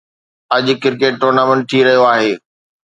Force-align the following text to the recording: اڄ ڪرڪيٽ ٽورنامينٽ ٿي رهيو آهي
اڄ 0.55 0.65
ڪرڪيٽ 0.81 1.13
ٽورنامينٽ 1.21 1.63
ٿي 1.69 1.79
رهيو 1.87 2.03
آهي 2.13 2.31